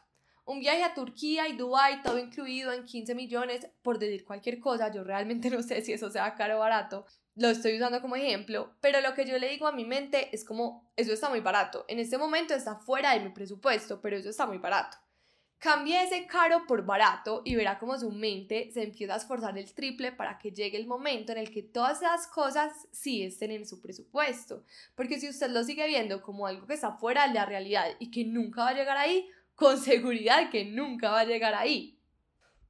un 0.49 0.59
viaje 0.59 0.83
a 0.83 0.95
Turquía 0.95 1.47
y 1.47 1.55
Dubai, 1.55 2.01
todo 2.01 2.17
incluido 2.17 2.73
en 2.73 2.83
15 2.83 3.13
millones, 3.13 3.67
por 3.83 3.99
decir 3.99 4.25
cualquier 4.25 4.59
cosa, 4.59 4.91
yo 4.91 5.03
realmente 5.03 5.49
no 5.51 5.61
sé 5.61 5.81
si 5.83 5.93
eso 5.93 6.09
sea 6.09 6.33
caro 6.33 6.57
o 6.57 6.59
barato, 6.59 7.05
lo 7.39 7.47
estoy 7.49 7.75
usando 7.75 8.01
como 8.01 8.15
ejemplo, 8.15 8.75
pero 8.81 9.01
lo 9.01 9.13
que 9.13 9.25
yo 9.25 9.37
le 9.37 9.49
digo 9.49 9.67
a 9.67 9.71
mi 9.71 9.85
mente 9.85 10.29
es 10.33 10.43
como, 10.43 10.91
eso 10.95 11.13
está 11.13 11.29
muy 11.29 11.39
barato, 11.39 11.85
en 11.87 11.99
este 11.99 12.17
momento 12.17 12.53
está 12.53 12.75
fuera 12.75 13.13
de 13.13 13.21
mi 13.21 13.29
presupuesto, 13.29 14.01
pero 14.01 14.17
eso 14.17 14.29
está 14.29 14.45
muy 14.45 14.57
barato. 14.57 14.97
Cambie 15.57 16.01
ese 16.01 16.25
caro 16.25 16.65
por 16.67 16.85
barato 16.85 17.41
y 17.43 17.55
verá 17.55 17.79
como 17.79 17.99
su 17.99 18.11
mente 18.11 18.71
se 18.71 18.81
empieza 18.81 19.13
a 19.13 19.17
esforzar 19.17 19.57
el 19.57 19.73
triple 19.73 20.13
para 20.13 20.37
que 20.37 20.51
llegue 20.51 20.77
el 20.77 20.87
momento 20.87 21.33
en 21.33 21.37
el 21.37 21.51
que 21.51 21.63
todas 21.63 22.01
esas 22.01 22.27
cosas 22.27 22.87
sí 22.91 23.23
estén 23.23 23.51
en 23.51 23.67
su 23.67 23.81
presupuesto. 23.81 24.63
Porque 24.95 25.19
si 25.19 25.27
usted 25.27 25.49
lo 25.49 25.65
sigue 25.65 25.85
viendo 25.85 26.21
como 26.21 26.47
algo 26.47 26.65
que 26.65 26.75
está 26.75 26.93
fuera 26.93 27.27
de 27.27 27.33
la 27.33 27.45
realidad 27.45 27.89
y 27.99 28.09
que 28.09 28.23
nunca 28.23 28.63
va 28.63 28.69
a 28.69 28.73
llegar 28.73 28.95
ahí, 28.95 29.29
con 29.55 29.77
seguridad 29.77 30.49
que 30.49 30.63
nunca 30.63 31.11
va 31.11 31.19
a 31.19 31.25
llegar 31.25 31.53
ahí. 31.53 31.98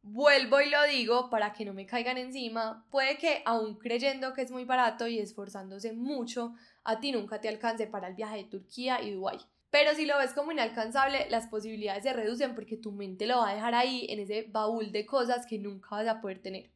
Vuelvo 0.01 0.61
y 0.61 0.69
lo 0.69 0.81
digo 0.85 1.29
para 1.29 1.51
que 1.51 1.65
no 1.65 1.73
me 1.73 1.85
caigan 1.85 2.17
encima, 2.17 2.85
puede 2.89 3.17
que 3.17 3.41
aún 3.45 3.75
creyendo 3.75 4.33
que 4.33 4.41
es 4.41 4.51
muy 4.51 4.63
barato 4.63 5.07
y 5.07 5.19
esforzándose 5.19 5.91
mucho, 5.91 6.55
a 6.85 6.99
ti 6.99 7.11
nunca 7.11 7.41
te 7.41 7.49
alcance 7.49 7.85
para 7.85 8.07
el 8.07 8.15
viaje 8.15 8.37
de 8.37 8.43
Turquía 8.45 9.01
y 9.01 9.11
Dubái. 9.11 9.39
Pero 9.69 9.93
si 9.93 10.05
lo 10.05 10.17
ves 10.17 10.33
como 10.33 10.51
inalcanzable, 10.51 11.29
las 11.29 11.47
posibilidades 11.47 12.03
se 12.03 12.13
reducen 12.13 12.55
porque 12.55 12.77
tu 12.77 12.91
mente 12.91 13.27
lo 13.27 13.37
va 13.37 13.49
a 13.49 13.53
dejar 13.53 13.75
ahí 13.75 14.07
en 14.09 14.19
ese 14.19 14.47
baúl 14.49 14.91
de 14.91 15.05
cosas 15.05 15.45
que 15.45 15.59
nunca 15.59 15.89
vas 15.91 16.07
a 16.07 16.21
poder 16.21 16.41
tener. 16.41 16.71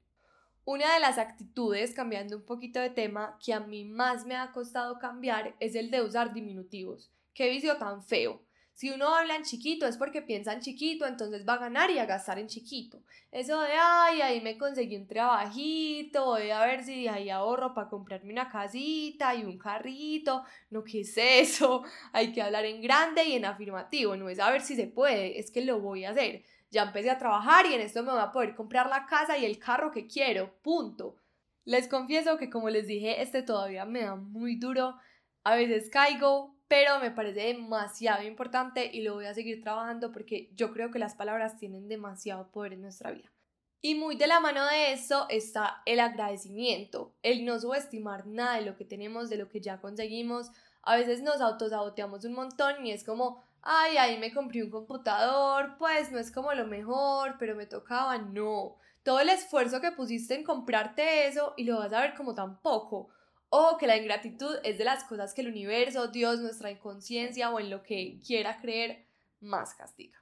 Una 0.65 0.93
de 0.93 0.99
las 0.99 1.17
actitudes, 1.17 1.93
cambiando 1.93 2.37
un 2.37 2.45
poquito 2.45 2.79
de 2.79 2.89
tema, 2.89 3.37
que 3.43 3.53
a 3.53 3.59
mí 3.59 3.83
más 3.83 4.25
me 4.25 4.35
ha 4.35 4.51
costado 4.51 4.99
cambiar 4.99 5.55
es 5.59 5.75
el 5.75 5.91
de 5.91 6.01
usar 6.01 6.33
diminutivos. 6.33 7.11
Qué 7.33 7.49
vicio 7.49 7.77
tan 7.77 8.03
feo. 8.03 8.41
Si 8.73 8.89
uno 8.89 9.13
habla 9.13 9.35
en 9.35 9.43
chiquito 9.43 9.85
es 9.85 9.97
porque 9.97 10.23
piensa 10.23 10.51
en 10.51 10.59
chiquito, 10.59 11.05
entonces 11.05 11.45
va 11.47 11.53
a 11.53 11.59
ganar 11.59 11.91
y 11.91 11.99
a 11.99 12.05
gastar 12.05 12.39
en 12.39 12.47
chiquito. 12.47 13.03
Eso 13.31 13.61
de, 13.61 13.71
ay, 13.79 14.21
ahí 14.21 14.41
me 14.41 14.57
conseguí 14.57 14.95
un 14.95 15.05
trabajito, 15.05 16.25
voy 16.25 16.49
a 16.49 16.65
ver 16.65 16.83
si 16.83 17.07
ahí 17.07 17.29
ahorro 17.29 17.75
para 17.75 17.87
comprarme 17.87 18.33
una 18.33 18.49
casita 18.49 19.35
y 19.35 19.43
un 19.43 19.59
carrito. 19.59 20.43
No, 20.71 20.83
¿qué 20.83 21.01
es 21.01 21.15
eso? 21.17 21.83
Hay 22.13 22.31
que 22.31 22.41
hablar 22.41 22.65
en 22.65 22.81
grande 22.81 23.23
y 23.25 23.33
en 23.33 23.45
afirmativo, 23.45 24.15
no 24.15 24.27
es 24.27 24.39
a 24.39 24.49
ver 24.49 24.61
si 24.61 24.75
se 24.75 24.87
puede, 24.87 25.39
es 25.39 25.51
que 25.51 25.63
lo 25.63 25.79
voy 25.79 26.05
a 26.05 26.09
hacer. 26.09 26.43
Ya 26.71 26.83
empecé 26.83 27.11
a 27.11 27.19
trabajar 27.19 27.67
y 27.67 27.75
en 27.75 27.81
esto 27.81 28.01
me 28.01 28.11
voy 28.11 28.21
a 28.21 28.31
poder 28.31 28.55
comprar 28.55 28.89
la 28.89 29.05
casa 29.05 29.37
y 29.37 29.45
el 29.45 29.59
carro 29.59 29.91
que 29.91 30.07
quiero, 30.07 30.51
punto. 30.63 31.17
Les 31.65 31.87
confieso 31.87 32.37
que 32.37 32.49
como 32.49 32.69
les 32.69 32.87
dije, 32.87 33.21
este 33.21 33.43
todavía 33.43 33.85
me 33.85 34.01
da 34.01 34.15
muy 34.15 34.55
duro. 34.55 34.95
A 35.43 35.55
veces 35.55 35.89
caigo, 35.89 36.55
pero 36.73 36.99
me 36.99 37.11
parece 37.11 37.41
demasiado 37.41 38.23
importante 38.23 38.89
y 38.91 39.03
lo 39.03 39.13
voy 39.13 39.25
a 39.25 39.35
seguir 39.35 39.61
trabajando 39.61 40.11
porque 40.11 40.49
yo 40.55 40.73
creo 40.73 40.89
que 40.89 40.97
las 40.97 41.13
palabras 41.13 41.55
tienen 41.55 41.87
demasiado 41.87 42.49
poder 42.49 42.73
en 42.73 42.81
nuestra 42.81 43.11
vida. 43.11 43.31
Y 43.79 43.93
muy 43.93 44.15
de 44.15 44.25
la 44.25 44.39
mano 44.39 44.65
de 44.65 44.91
eso 44.91 45.27
está 45.29 45.83
el 45.85 45.99
agradecimiento, 45.99 47.13
el 47.21 47.45
no 47.45 47.59
subestimar 47.59 48.25
nada 48.25 48.55
de 48.55 48.65
lo 48.65 48.75
que 48.75 48.85
tenemos, 48.85 49.29
de 49.29 49.37
lo 49.37 49.49
que 49.49 49.61
ya 49.61 49.81
conseguimos. 49.81 50.49
A 50.81 50.95
veces 50.95 51.21
nos 51.21 51.41
autosaboteamos 51.41 52.25
un 52.25 52.33
montón 52.33 52.83
y 52.83 52.91
es 52.91 53.03
como, 53.03 53.43
ay, 53.61 53.97
ahí 53.97 54.17
me 54.17 54.33
compré 54.33 54.63
un 54.63 54.71
computador, 54.71 55.75
pues 55.77 56.11
no 56.11 56.17
es 56.17 56.31
como 56.31 56.55
lo 56.55 56.65
mejor, 56.65 57.35
pero 57.37 57.55
me 57.55 57.67
tocaba. 57.67 58.17
No, 58.17 58.77
todo 59.03 59.19
el 59.19 59.29
esfuerzo 59.29 59.79
que 59.79 59.91
pusiste 59.91 60.33
en 60.33 60.43
comprarte 60.43 61.27
eso 61.27 61.53
y 61.55 61.65
lo 61.65 61.77
vas 61.77 61.93
a 61.93 62.01
ver 62.01 62.15
como 62.15 62.33
tan 62.33 62.59
poco 62.63 63.09
o 63.55 63.77
que 63.77 63.85
la 63.85 63.97
ingratitud 63.97 64.55
es 64.63 64.79
de 64.79 64.83
las 64.83 65.03
cosas 65.03 65.35
que 65.35 65.41
el 65.41 65.47
universo, 65.47 66.07
Dios, 66.07 66.39
nuestra 66.39 66.71
inconsciencia 66.71 67.51
o 67.51 67.59
en 67.59 67.69
lo 67.69 67.83
que 67.83 68.19
quiera 68.25 68.59
creer 68.59 69.05
más 69.41 69.75
castiga. 69.75 70.19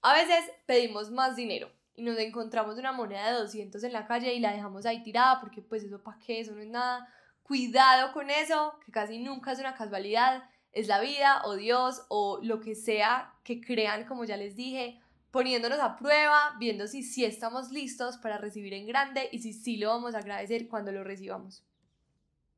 A 0.00 0.14
veces 0.14 0.42
pedimos 0.64 1.10
más 1.10 1.36
dinero 1.36 1.70
y 1.94 2.02
nos 2.02 2.16
encontramos 2.16 2.78
una 2.78 2.92
moneda 2.92 3.30
de 3.30 3.40
200 3.40 3.84
en 3.84 3.92
la 3.92 4.06
calle 4.06 4.32
y 4.32 4.40
la 4.40 4.52
dejamos 4.52 4.86
ahí 4.86 5.02
tirada 5.02 5.38
porque 5.38 5.60
pues 5.60 5.84
eso 5.84 6.02
para 6.02 6.18
qué, 6.18 6.40
eso 6.40 6.54
no 6.54 6.62
es 6.62 6.68
nada. 6.70 7.06
Cuidado 7.42 8.10
con 8.14 8.30
eso, 8.30 8.78
que 8.86 8.90
casi 8.90 9.18
nunca 9.18 9.52
es 9.52 9.58
una 9.58 9.74
casualidad, 9.74 10.42
es 10.72 10.86
la 10.86 10.98
vida 10.98 11.42
o 11.44 11.56
Dios 11.56 12.06
o 12.08 12.40
lo 12.42 12.60
que 12.60 12.74
sea 12.74 13.34
que 13.44 13.60
crean, 13.60 14.06
como 14.06 14.24
ya 14.24 14.38
les 14.38 14.56
dije, 14.56 14.98
poniéndonos 15.30 15.78
a 15.78 15.98
prueba, 15.98 16.56
viendo 16.58 16.86
si 16.86 17.02
sí 17.02 17.26
estamos 17.26 17.70
listos 17.70 18.16
para 18.16 18.38
recibir 18.38 18.72
en 18.72 18.86
grande 18.86 19.28
y 19.30 19.40
si 19.40 19.52
sí 19.52 19.76
lo 19.76 19.88
vamos 19.88 20.14
a 20.14 20.20
agradecer 20.20 20.68
cuando 20.68 20.90
lo 20.90 21.04
recibamos. 21.04 21.66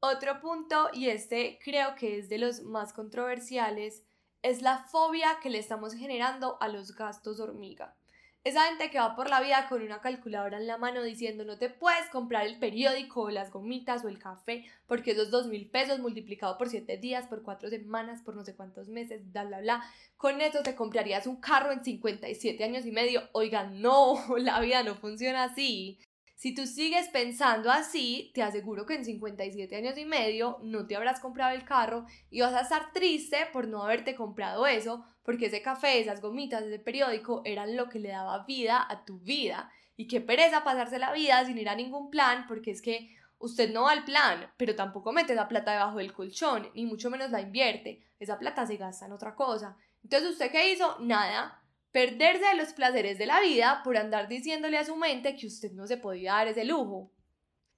Otro 0.06 0.38
punto, 0.38 0.90
y 0.92 1.08
este 1.08 1.58
creo 1.64 1.94
que 1.94 2.18
es 2.18 2.28
de 2.28 2.36
los 2.36 2.60
más 2.60 2.92
controversiales, 2.92 4.02
es 4.42 4.60
la 4.60 4.84
fobia 4.84 5.38
que 5.42 5.48
le 5.48 5.58
estamos 5.58 5.94
generando 5.94 6.58
a 6.60 6.68
los 6.68 6.94
gastos 6.94 7.40
hormiga. 7.40 7.96
Esa 8.44 8.66
gente 8.66 8.90
que 8.90 8.98
va 8.98 9.16
por 9.16 9.30
la 9.30 9.40
vida 9.40 9.66
con 9.66 9.80
una 9.80 10.02
calculadora 10.02 10.58
en 10.58 10.66
la 10.66 10.76
mano 10.76 11.02
diciendo 11.02 11.46
no 11.46 11.56
te 11.56 11.70
puedes 11.70 12.06
comprar 12.10 12.44
el 12.44 12.58
periódico 12.58 13.22
o 13.22 13.30
las 13.30 13.50
gomitas 13.50 14.04
o 14.04 14.08
el 14.08 14.18
café 14.18 14.66
porque 14.86 15.12
esos 15.12 15.30
dos 15.30 15.46
mil 15.46 15.70
pesos 15.70 16.00
multiplicado 16.00 16.58
por 16.58 16.68
siete 16.68 16.98
días, 16.98 17.26
por 17.26 17.42
cuatro 17.42 17.70
semanas, 17.70 18.20
por 18.20 18.36
no 18.36 18.44
sé 18.44 18.54
cuántos 18.54 18.88
meses, 18.88 19.32
bla, 19.32 19.44
bla, 19.44 19.60
bla. 19.60 19.84
Con 20.18 20.42
eso 20.42 20.62
te 20.62 20.74
comprarías 20.74 21.26
un 21.26 21.36
carro 21.36 21.72
en 21.72 21.82
57 21.82 22.62
años 22.62 22.84
y 22.84 22.92
medio. 22.92 23.22
Oigan, 23.32 23.80
no, 23.80 24.22
la 24.36 24.60
vida 24.60 24.82
no 24.82 24.96
funciona 24.96 25.44
así. 25.44 25.98
Si 26.44 26.54
tú 26.54 26.66
sigues 26.66 27.08
pensando 27.08 27.70
así, 27.70 28.30
te 28.34 28.42
aseguro 28.42 28.84
que 28.84 28.96
en 28.96 29.06
57 29.06 29.76
años 29.76 29.96
y 29.96 30.04
medio 30.04 30.58
no 30.60 30.86
te 30.86 30.94
habrás 30.94 31.18
comprado 31.18 31.56
el 31.56 31.64
carro 31.64 32.04
y 32.28 32.42
vas 32.42 32.52
a 32.52 32.60
estar 32.60 32.92
triste 32.92 33.46
por 33.50 33.66
no 33.66 33.82
haberte 33.82 34.14
comprado 34.14 34.66
eso, 34.66 35.06
porque 35.22 35.46
ese 35.46 35.62
café, 35.62 36.00
esas 36.00 36.20
gomitas, 36.20 36.62
ese 36.62 36.78
periódico 36.78 37.40
eran 37.46 37.78
lo 37.78 37.88
que 37.88 37.98
le 37.98 38.10
daba 38.10 38.44
vida 38.44 38.86
a 38.86 39.06
tu 39.06 39.20
vida. 39.20 39.72
Y 39.96 40.06
qué 40.06 40.20
pereza 40.20 40.64
pasarse 40.64 40.98
la 40.98 41.14
vida 41.14 41.42
sin 41.46 41.56
ir 41.56 41.70
a 41.70 41.76
ningún 41.76 42.10
plan, 42.10 42.44
porque 42.46 42.72
es 42.72 42.82
que 42.82 43.16
usted 43.38 43.72
no 43.72 43.84
va 43.84 43.92
al 43.92 44.04
plan, 44.04 44.52
pero 44.58 44.76
tampoco 44.76 45.12
mete 45.12 45.32
esa 45.32 45.48
plata 45.48 45.72
debajo 45.72 45.96
del 45.96 46.12
colchón, 46.12 46.68
ni 46.74 46.84
mucho 46.84 47.08
menos 47.08 47.30
la 47.30 47.40
invierte. 47.40 48.02
Esa 48.20 48.38
plata 48.38 48.66
se 48.66 48.76
gasta 48.76 49.06
en 49.06 49.12
otra 49.12 49.34
cosa. 49.34 49.78
Entonces, 50.02 50.32
¿usted 50.32 50.52
qué 50.52 50.70
hizo? 50.70 50.98
Nada 51.00 51.63
perderse 51.94 52.44
de 52.44 52.56
los 52.56 52.72
placeres 52.72 53.18
de 53.18 53.26
la 53.26 53.40
vida 53.40 53.82
por 53.84 53.96
andar 53.96 54.26
diciéndole 54.26 54.78
a 54.78 54.84
su 54.84 54.96
mente 54.96 55.36
que 55.36 55.46
usted 55.46 55.70
no 55.70 55.86
se 55.86 55.96
podía 55.96 56.32
dar 56.32 56.48
ese 56.48 56.64
lujo. 56.64 57.12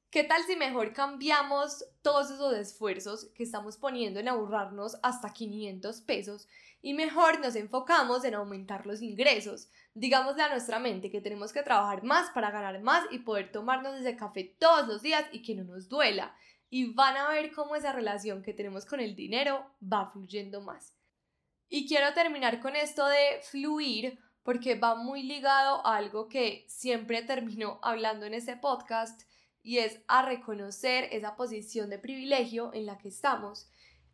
¿Qué 0.09 0.25
tal 0.25 0.43
si 0.45 0.57
mejor 0.57 0.95
cambiamos 0.95 1.85
todos 2.01 2.31
esos 2.31 2.57
esfuerzos 2.57 3.27
que 3.35 3.43
estamos 3.43 3.77
poniendo 3.77 4.19
en 4.19 4.29
ahorrarnos 4.29 4.97
hasta 5.03 5.35
500 5.35 6.01
pesos 6.01 6.49
y 6.81 6.95
mejor 6.95 7.41
nos 7.41 7.57
enfocamos 7.57 8.25
en 8.25 8.37
aumentar 8.37 8.87
los 8.87 9.03
ingresos? 9.03 9.69
Digámosle 9.93 10.45
a 10.45 10.49
nuestra 10.49 10.79
mente 10.79 11.11
que 11.11 11.21
tenemos 11.21 11.53
que 11.53 11.63
trabajar 11.63 12.03
más 12.03 12.31
para 12.31 12.51
ganar 12.51 12.81
más 12.81 13.05
y 13.11 13.19
poder 13.19 13.53
tomarnos 13.53 13.97
ese 13.97 14.17
café 14.17 14.45
todos 14.59 14.89
los 14.89 15.03
días 15.03 15.27
y 15.31 15.43
que 15.43 15.55
no 15.55 15.65
nos 15.65 15.91
duela. 15.91 16.35
Y 16.71 16.95
van 16.95 17.19
a 17.19 17.29
ver 17.29 17.53
cómo 17.53 17.77
esa 17.77 17.93
relación 17.93 18.43
que 18.43 18.55
tenemos 18.55 18.87
con 18.87 19.01
el 19.01 19.15
dinero 19.15 19.67
va 19.83 20.11
fluyendo 20.11 20.63
más. 20.63 20.96
Y 21.69 21.89
quiero 21.89 22.15
terminar 22.15 22.61
con 22.61 22.77
esto 22.77 23.07
de 23.07 23.41
fluir 23.43 24.19
porque 24.45 24.77
va 24.77 24.95
muy 24.95 25.25
ligado 25.25 25.85
a 25.85 25.97
algo 25.97 26.29
que 26.29 26.65
siempre 26.69 27.23
termino 27.23 27.81
hablando 27.83 28.25
en 28.27 28.35
este 28.35 28.57
podcast 28.57 29.23
y 29.65 29.79
es 29.79 30.01
a 30.07 30.23
reconocer 30.23 31.09
esa 31.11 31.35
posición 31.35 31.91
de 31.91 31.99
privilegio 31.99 32.73
en 32.73 32.87
la 32.87 32.99
que 32.99 33.09
estamos. 33.09 33.69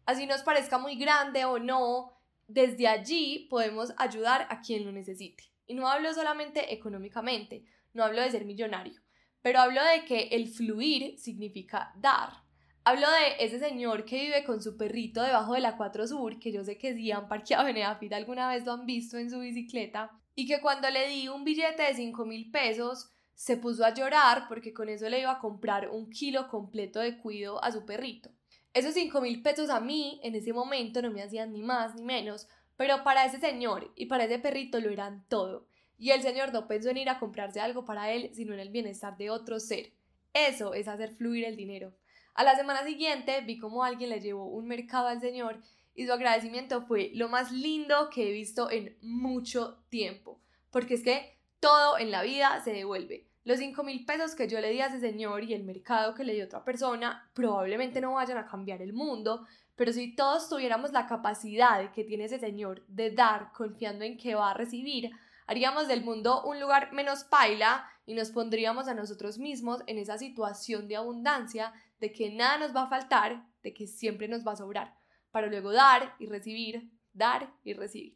Así 0.06 0.26
nos 0.26 0.42
parezca 0.42 0.78
muy 0.78 0.96
grande 0.96 1.44
o 1.44 1.58
no, 1.58 2.14
desde 2.48 2.88
allí 2.88 3.46
podemos 3.50 3.92
ayudar 3.98 4.46
a 4.48 4.62
quien 4.62 4.86
lo 4.86 4.92
necesite. 4.92 5.44
Y 5.66 5.74
no 5.74 5.88
hablo 5.88 6.14
solamente 6.14 6.72
económicamente, 6.72 7.66
no 7.92 8.02
hablo 8.02 8.22
de 8.22 8.30
ser 8.30 8.46
millonario, 8.46 8.98
pero 9.42 9.60
hablo 9.60 9.84
de 9.84 10.06
que 10.06 10.28
el 10.32 10.48
fluir 10.48 11.18
significa 11.18 11.92
dar. 11.96 12.41
Hablo 12.84 13.06
de 13.08 13.44
ese 13.44 13.60
señor 13.60 14.04
que 14.04 14.20
vive 14.20 14.42
con 14.42 14.60
su 14.60 14.76
perrito 14.76 15.22
debajo 15.22 15.54
de 15.54 15.60
la 15.60 15.76
4 15.76 16.08
Sur, 16.08 16.40
que 16.40 16.50
yo 16.50 16.64
sé 16.64 16.78
que 16.78 16.96
si 16.96 17.12
han 17.12 17.28
parqueado 17.28 17.68
en 17.68 17.76
Edafita 17.76 18.16
alguna 18.16 18.48
vez 18.48 18.64
lo 18.64 18.72
han 18.72 18.86
visto 18.86 19.18
en 19.18 19.30
su 19.30 19.38
bicicleta, 19.38 20.10
y 20.34 20.48
que 20.48 20.60
cuando 20.60 20.90
le 20.90 21.06
di 21.06 21.28
un 21.28 21.44
billete 21.44 21.84
de 21.84 21.94
5 21.94 22.24
mil 22.24 22.50
pesos, 22.50 23.08
se 23.36 23.56
puso 23.56 23.84
a 23.84 23.94
llorar 23.94 24.46
porque 24.48 24.72
con 24.74 24.88
eso 24.88 25.08
le 25.08 25.20
iba 25.20 25.30
a 25.30 25.38
comprar 25.38 25.90
un 25.90 26.10
kilo 26.10 26.48
completo 26.48 26.98
de 26.98 27.18
cuido 27.18 27.62
a 27.62 27.70
su 27.70 27.86
perrito. 27.86 28.30
Esos 28.74 28.94
5 28.94 29.20
mil 29.20 29.42
pesos 29.42 29.70
a 29.70 29.78
mí 29.78 30.18
en 30.24 30.34
ese 30.34 30.52
momento 30.52 31.02
no 31.02 31.12
me 31.12 31.22
hacían 31.22 31.52
ni 31.52 31.62
más 31.62 31.94
ni 31.94 32.02
menos, 32.02 32.48
pero 32.76 33.04
para 33.04 33.24
ese 33.24 33.38
señor 33.38 33.92
y 33.94 34.06
para 34.06 34.24
ese 34.24 34.40
perrito 34.40 34.80
lo 34.80 34.90
eran 34.90 35.24
todo. 35.28 35.68
Y 35.98 36.10
el 36.10 36.22
señor 36.22 36.52
no 36.52 36.66
pensó 36.66 36.90
en 36.90 36.96
ir 36.96 37.10
a 37.10 37.20
comprarse 37.20 37.60
algo 37.60 37.84
para 37.84 38.10
él, 38.10 38.30
sino 38.34 38.52
en 38.54 38.58
el 38.58 38.70
bienestar 38.70 39.16
de 39.16 39.30
otro 39.30 39.60
ser. 39.60 39.92
Eso 40.34 40.74
es 40.74 40.88
hacer 40.88 41.12
fluir 41.12 41.44
el 41.44 41.56
dinero. 41.56 41.92
A 42.34 42.44
la 42.44 42.56
semana 42.56 42.84
siguiente 42.84 43.40
vi 43.42 43.58
como 43.58 43.84
alguien 43.84 44.10
le 44.10 44.20
llevó 44.20 44.46
un 44.46 44.66
mercado 44.66 45.08
al 45.08 45.20
señor 45.20 45.60
y 45.94 46.06
su 46.06 46.12
agradecimiento 46.12 46.82
fue 46.82 47.10
lo 47.14 47.28
más 47.28 47.52
lindo 47.52 48.08
que 48.10 48.28
he 48.28 48.32
visto 48.32 48.70
en 48.70 48.96
mucho 49.02 49.84
tiempo. 49.90 50.40
Porque 50.70 50.94
es 50.94 51.02
que 51.02 51.38
todo 51.60 51.98
en 51.98 52.10
la 52.10 52.22
vida 52.22 52.60
se 52.64 52.72
devuelve. 52.72 53.28
Los 53.44 53.58
5 53.58 53.82
mil 53.82 54.04
pesos 54.06 54.34
que 54.34 54.48
yo 54.48 54.60
le 54.60 54.70
di 54.70 54.80
a 54.80 54.86
ese 54.86 55.00
señor 55.00 55.44
y 55.44 55.52
el 55.52 55.64
mercado 55.64 56.14
que 56.14 56.24
le 56.24 56.32
dio 56.32 56.44
otra 56.44 56.64
persona 56.64 57.28
probablemente 57.34 58.00
no 58.00 58.14
vayan 58.14 58.38
a 58.38 58.46
cambiar 58.46 58.80
el 58.80 58.92
mundo, 58.92 59.46
pero 59.74 59.92
si 59.92 60.14
todos 60.14 60.48
tuviéramos 60.48 60.92
la 60.92 61.06
capacidad 61.06 61.92
que 61.92 62.04
tiene 62.04 62.24
ese 62.24 62.38
señor 62.38 62.86
de 62.86 63.10
dar 63.10 63.52
confiando 63.52 64.04
en 64.04 64.16
que 64.16 64.36
va 64.36 64.52
a 64.52 64.54
recibir, 64.54 65.10
haríamos 65.46 65.88
del 65.88 66.04
mundo 66.04 66.44
un 66.44 66.60
lugar 66.60 66.92
menos 66.92 67.24
paila 67.24 67.84
y 68.06 68.14
nos 68.14 68.30
pondríamos 68.30 68.86
a 68.88 68.94
nosotros 68.94 69.38
mismos 69.38 69.82
en 69.86 69.98
esa 69.98 70.18
situación 70.18 70.86
de 70.86 70.96
abundancia, 70.96 71.72
de 72.02 72.12
que 72.12 72.30
nada 72.30 72.58
nos 72.58 72.74
va 72.74 72.82
a 72.82 72.88
faltar, 72.88 73.46
de 73.62 73.72
que 73.72 73.86
siempre 73.86 74.26
nos 74.26 74.44
va 74.44 74.52
a 74.52 74.56
sobrar, 74.56 74.92
para 75.30 75.46
luego 75.46 75.70
dar 75.70 76.16
y 76.18 76.26
recibir, 76.26 76.90
dar 77.12 77.54
y 77.62 77.74
recibir. 77.74 78.14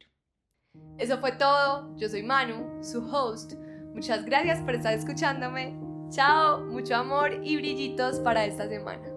Eso 0.98 1.18
fue 1.18 1.32
todo, 1.32 1.96
yo 1.96 2.08
soy 2.08 2.24
Manu, 2.24 2.82
su 2.82 2.98
host. 2.98 3.54
Muchas 3.94 4.24
gracias 4.24 4.60
por 4.60 4.74
estar 4.74 4.92
escuchándome. 4.92 5.78
Chao, 6.10 6.64
mucho 6.64 6.96
amor 6.96 7.40
y 7.44 7.56
brillitos 7.56 8.18
para 8.18 8.44
esta 8.44 8.68
semana. 8.68 9.15